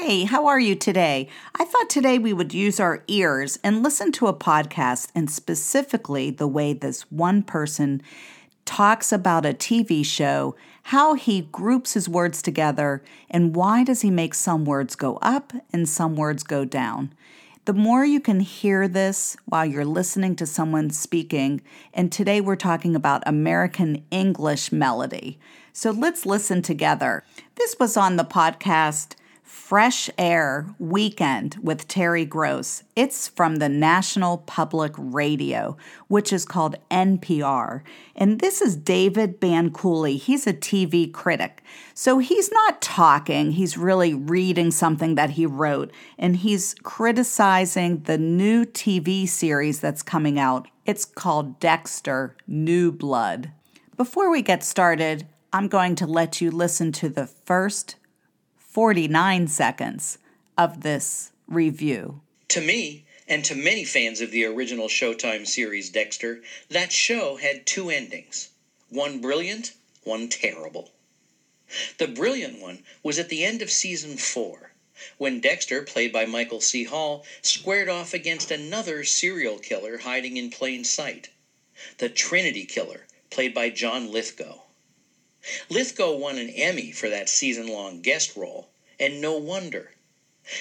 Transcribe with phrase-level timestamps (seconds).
[0.00, 1.28] Hey, how are you today?
[1.56, 6.30] I thought today we would use our ears and listen to a podcast, and specifically
[6.30, 8.00] the way this one person
[8.64, 14.10] talks about a TV show, how he groups his words together, and why does he
[14.10, 17.12] make some words go up and some words go down.
[17.64, 21.60] The more you can hear this while you're listening to someone speaking,
[21.92, 25.40] and today we're talking about American English melody.
[25.72, 27.24] So let's listen together.
[27.56, 29.16] This was on the podcast
[29.48, 32.82] Fresh Air Weekend with Terry Gross.
[32.94, 37.80] It's from the National Public Radio, which is called NPR.
[38.14, 40.18] And this is David Bianculli.
[40.18, 41.62] He's a TV critic.
[41.94, 45.92] So he's not talking, he's really reading something that he wrote.
[46.18, 50.68] And he's criticizing the new TV series that's coming out.
[50.84, 53.50] It's called Dexter New Blood.
[53.96, 57.96] Before we get started, I'm going to let you listen to the first
[58.78, 60.18] 49 seconds
[60.56, 62.20] of this review.
[62.46, 67.66] To me, and to many fans of the original Showtime series Dexter, that show had
[67.66, 68.50] two endings
[68.88, 69.72] one brilliant,
[70.04, 70.92] one terrible.
[71.98, 74.70] The brilliant one was at the end of season four,
[75.16, 76.84] when Dexter, played by Michael C.
[76.84, 81.30] Hall, squared off against another serial killer hiding in plain sight
[81.96, 84.60] the Trinity Killer, played by John Lithgow.
[85.70, 88.68] Lithgow won an Emmy for that season long guest role,
[89.00, 89.94] and no wonder.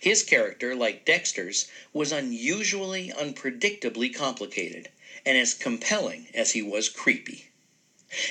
[0.00, 4.88] His character, like Dexter's, was unusually unpredictably complicated
[5.26, 7.48] and as compelling as he was creepy.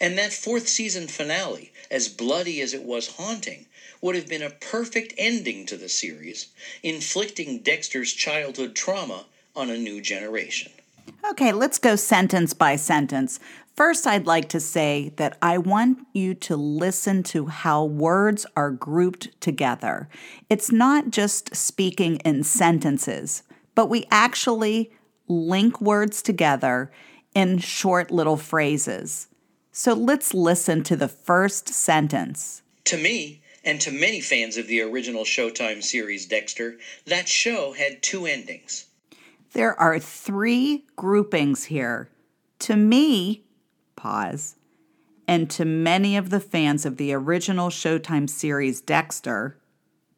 [0.00, 3.66] And that fourth season finale, as bloody as it was haunting,
[4.00, 6.48] would have been a perfect ending to the series,
[6.82, 10.72] inflicting Dexter's childhood trauma on a new generation.
[11.30, 13.40] Okay, let's go sentence by sentence.
[13.74, 18.70] First, I'd like to say that I want you to listen to how words are
[18.70, 20.08] grouped together.
[20.50, 24.92] It's not just speaking in sentences, but we actually
[25.26, 26.92] link words together
[27.34, 29.28] in short little phrases.
[29.70, 32.62] So let's listen to the first sentence.
[32.84, 38.02] To me, and to many fans of the original Showtime series Dexter, that show had
[38.02, 38.86] two endings.
[39.52, 42.08] There are three groupings here.
[42.60, 43.44] To me,
[43.96, 44.56] pause,
[45.28, 49.58] and to many of the fans of the original Showtime series Dexter,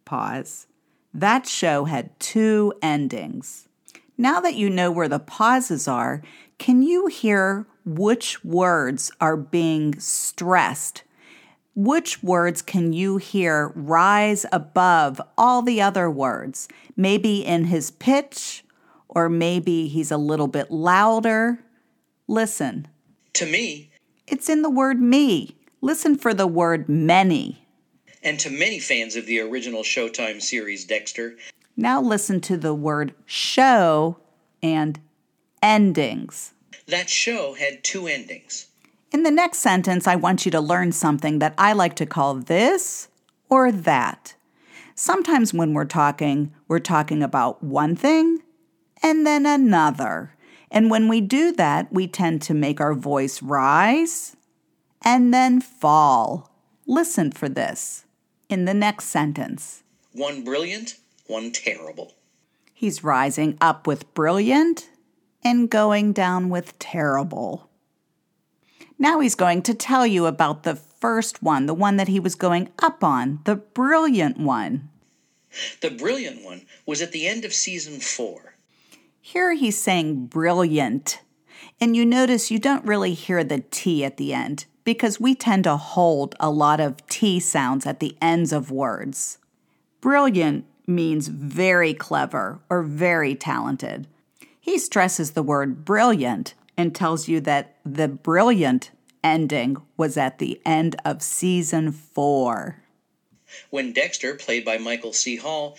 [0.05, 0.67] pause,
[1.13, 3.69] that show had two endings.
[4.17, 6.23] Now that you know where the pauses are,
[6.59, 11.03] can you hear which words are being stressed?
[11.75, 16.69] Which words can you hear rise above all the other words?
[16.97, 18.64] Maybe in his pitch,
[19.15, 21.61] or maybe he's a little bit louder.
[22.27, 22.89] Listen.
[23.35, 23.91] To me,
[24.27, 25.57] it's in the word me.
[25.81, 27.67] Listen for the word many.
[28.23, 31.37] And to many fans of the original Showtime series Dexter.
[31.77, 34.19] Now listen to the word show
[34.63, 34.99] and
[35.63, 36.55] endings.
[36.87, 38.67] That show had two endings.
[39.13, 42.35] In the next sentence, I want you to learn something that I like to call
[42.35, 43.09] this
[43.49, 44.35] or that.
[44.95, 48.44] Sometimes when we're talking, we're talking about one thing
[49.05, 50.35] and then another.
[50.71, 54.35] And when we do that, we tend to make our voice rise
[55.03, 56.51] and then fall.
[56.87, 58.07] Listen for this
[58.49, 59.83] in the next sentence.
[60.13, 62.15] One brilliant, one terrible.
[62.73, 64.89] He's rising up with brilliant
[65.45, 67.69] and going down with terrible.
[68.99, 72.35] Now he's going to tell you about the first one, the one that he was
[72.35, 74.89] going up on, the brilliant one.
[75.83, 78.54] The brilliant one was at the end of season four.
[79.27, 81.23] Here he's saying brilliant.
[81.81, 85.65] And you notice you don't really hear the T at the end because we tend
[85.65, 89.39] to hold a lot of T sounds at the ends of words.
[90.03, 94.07] Brilliant means very clever or very talented.
[94.61, 98.91] He stresses the word brilliant and tells you that the brilliant
[99.25, 102.83] ending was at the end of season four.
[103.71, 105.37] When Dexter, played by Michael C.
[105.37, 105.79] Hall,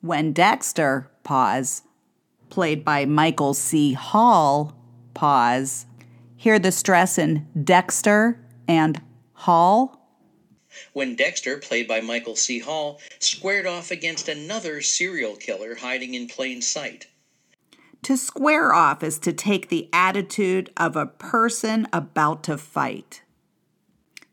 [0.00, 1.82] when Dexter, pause,
[2.54, 3.94] played by Michael C.
[3.94, 4.76] Hall,
[5.12, 5.86] pause.
[6.36, 9.02] Hear the stress in Dexter and
[9.32, 10.00] Hall.
[10.92, 12.60] When Dexter, played by Michael C.
[12.60, 17.08] Hall, squared off against another serial killer hiding in plain sight.
[18.04, 23.22] To square off is to take the attitude of a person about to fight.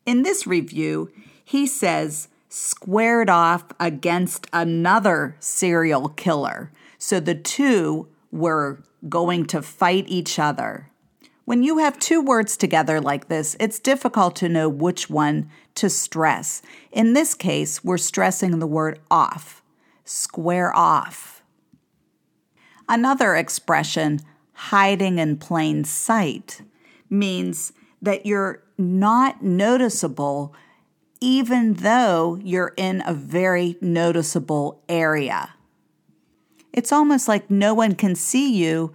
[0.05, 1.09] In this review,
[1.43, 6.71] he says, squared off against another serial killer.
[6.99, 10.89] So the two were going to fight each other.
[11.45, 15.89] When you have two words together like this, it's difficult to know which one to
[15.89, 16.61] stress.
[16.91, 19.61] In this case, we're stressing the word off
[20.03, 21.41] square off.
[22.89, 24.19] Another expression,
[24.53, 26.61] hiding in plain sight,
[27.09, 30.53] means that you're not noticeable
[31.21, 35.53] even though you're in a very noticeable area.
[36.73, 38.93] It's almost like no one can see you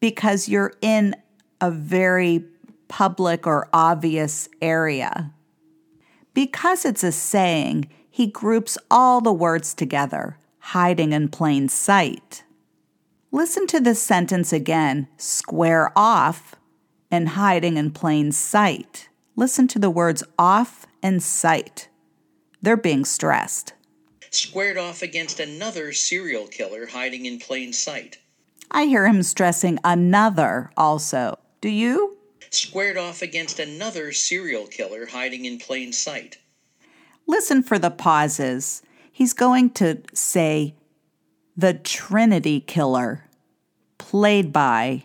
[0.00, 1.14] because you're in
[1.60, 2.44] a very
[2.88, 5.32] public or obvious area.
[6.34, 12.44] Because it's a saying, he groups all the words together, hiding in plain sight.
[13.30, 16.54] Listen to this sentence again square off
[17.10, 19.08] and hiding in plain sight.
[19.36, 21.88] Listen to the words off and sight.
[22.62, 23.73] They're being stressed.
[24.34, 28.18] Squared off against another serial killer hiding in plain sight.
[28.68, 31.38] I hear him stressing another also.
[31.60, 32.18] Do you?
[32.50, 36.38] Squared off against another serial killer hiding in plain sight.
[37.28, 38.82] Listen for the pauses.
[39.12, 40.74] He's going to say,
[41.56, 43.26] The Trinity Killer,
[43.98, 45.04] played by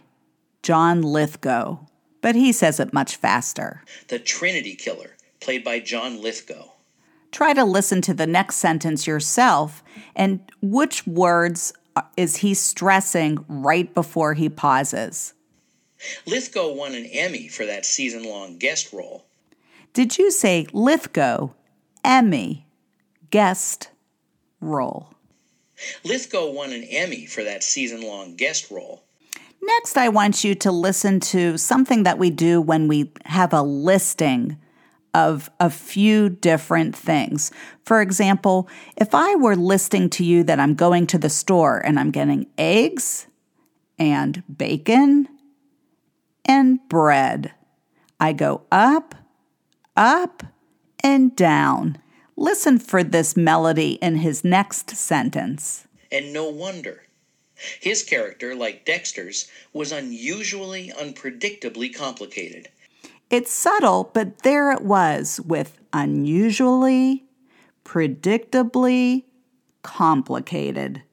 [0.64, 1.78] John Lithgow.
[2.22, 3.84] But he says it much faster.
[4.08, 6.72] The Trinity Killer, played by John Lithgow.
[7.32, 9.84] Try to listen to the next sentence yourself
[10.16, 11.74] and which words
[12.18, 15.34] is he stressing right before he pauses?
[16.26, 19.26] Lithgow won an Emmy for that season long guest role.
[19.94, 21.50] Did you say Lithgow,
[22.04, 22.66] Emmy,
[23.32, 23.90] guest
[24.62, 25.14] role?
[26.04, 29.04] Lithgow won an Emmy for that season long guest role.
[29.62, 33.62] Next, I want you to listen to something that we do when we have a
[33.62, 34.58] listing
[35.14, 37.52] of a few different things.
[37.84, 38.68] For example,
[38.98, 42.48] if I were listing to you that I'm going to the store and I'm getting
[42.58, 43.28] eggs
[43.98, 45.28] and bacon
[46.46, 47.54] and bread,
[48.20, 49.16] I go up,
[49.96, 50.44] up,
[51.04, 51.98] and down.
[52.36, 55.88] Listen for this melody in his next sentence.
[56.12, 57.04] And no wonder.
[57.82, 62.70] His character, like Dexter's, was unusually, unpredictably complicated.
[63.30, 67.26] It's subtle, but there it was with unusually,
[67.86, 69.26] predictably
[69.84, 71.04] complicated.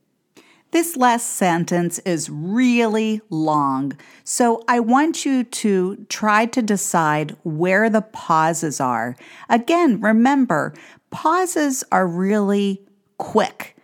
[0.71, 7.91] This last sentence is really long, so I want you to try to decide where
[7.91, 9.15] the pauses are.
[9.51, 10.73] Again, remember,
[11.11, 12.83] pauses are really
[13.19, 13.77] quick.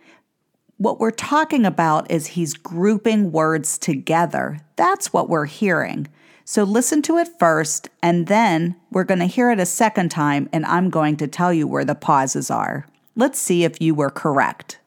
[0.77, 4.59] What we're talking about is he's grouping words together.
[4.75, 6.07] That's what we're hearing.
[6.45, 10.49] So listen to it first, and then we're going to hear it a second time,
[10.51, 12.85] and I'm going to tell you where the pauses are.
[13.15, 14.79] Let's see if you were correct.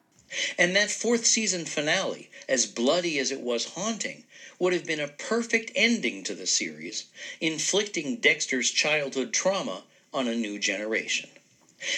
[0.57, 4.23] And that fourth season finale, as bloody as it was haunting,
[4.59, 7.05] would have been a perfect ending to the series,
[7.41, 9.83] inflicting Dexter's childhood trauma
[10.13, 11.29] on a new generation.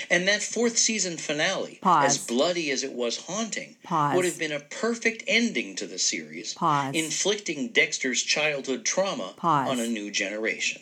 [0.09, 2.05] And that fourth season finale, Pause.
[2.05, 4.15] as bloody as it was haunting, Pause.
[4.15, 6.95] would have been a perfect ending to the series, Pause.
[6.95, 10.81] inflicting Dexter's childhood trauma on a new generation.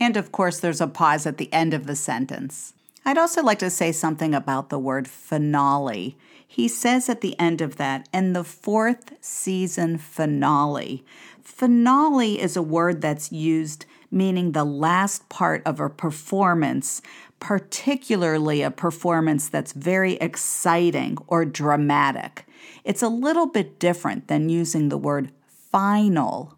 [0.00, 2.72] And of course, there's a pause at the end of the sentence.
[3.04, 6.16] I'd also like to say something about the word finale.
[6.46, 11.04] He says at the end of that, and the fourth season finale.
[11.42, 17.02] Finale is a word that's used meaning the last part of a performance,
[17.40, 22.46] particularly a performance that's very exciting or dramatic.
[22.84, 26.56] It's a little bit different than using the word final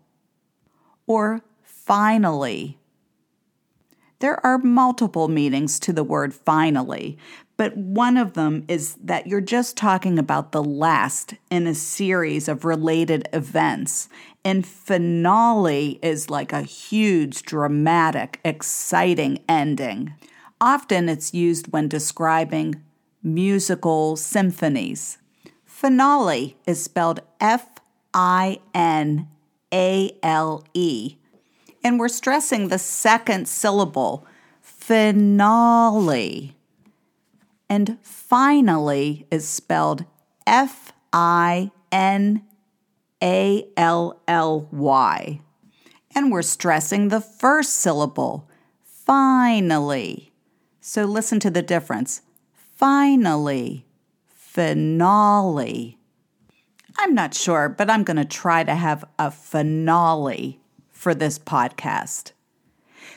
[1.06, 2.78] or finally.
[4.20, 7.18] There are multiple meanings to the word finally,
[7.60, 12.48] but one of them is that you're just talking about the last in a series
[12.48, 14.08] of related events.
[14.42, 20.14] And finale is like a huge, dramatic, exciting ending.
[20.58, 22.82] Often it's used when describing
[23.22, 25.18] musical symphonies.
[25.66, 27.68] Finale is spelled F
[28.14, 29.28] I N
[29.70, 31.16] A L E.
[31.84, 34.26] And we're stressing the second syllable,
[34.62, 36.56] finale.
[37.70, 40.04] And finally is spelled
[40.46, 42.42] F I N
[43.22, 45.40] A L L Y.
[46.12, 48.48] And we're stressing the first syllable,
[48.82, 50.32] finally.
[50.80, 52.22] So listen to the difference.
[52.76, 53.86] Finally,
[54.26, 55.96] finale.
[56.98, 60.60] I'm not sure, but I'm going to try to have a finale
[60.90, 62.32] for this podcast.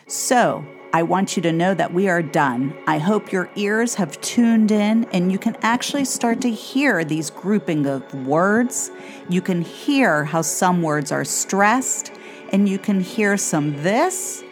[0.08, 2.78] So, I want you to know that we are done.
[2.86, 7.32] I hope your ears have tuned in and you can actually start to hear these
[7.32, 8.92] grouping of words.
[9.28, 12.12] You can hear how some words are stressed,
[12.52, 14.44] and you can hear some this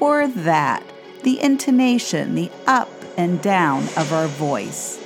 [0.00, 0.82] or that,
[1.22, 5.00] the intonation, the up and down of our voice.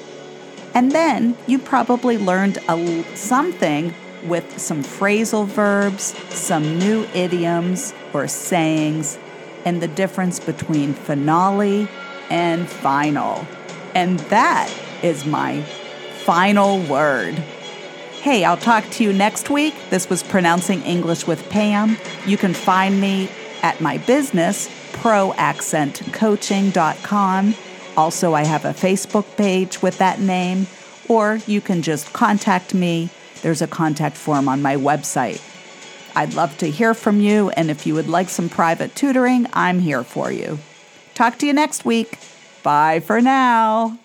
[0.74, 3.92] And then you probably learned a, something
[4.24, 9.18] with some phrasal verbs, some new idioms or sayings,
[9.64, 11.88] and the difference between finale
[12.30, 13.46] and final.
[13.94, 14.72] And that
[15.02, 15.62] is my
[16.24, 17.34] final word.
[18.20, 19.74] Hey, I'll talk to you next week.
[19.90, 21.96] This was Pronouncing English with Pam.
[22.26, 23.30] You can find me
[23.62, 27.54] at my business, proaccentcoaching.com.
[27.96, 30.68] Also, I have a Facebook page with that name,
[31.08, 33.10] or you can just contact me.
[33.42, 35.40] There's a contact form on my website.
[36.16, 39.80] I'd love to hear from you, and if you would like some private tutoring, I'm
[39.80, 40.58] here for you.
[41.14, 42.18] Talk to you next week.
[42.62, 43.98] Bye for now.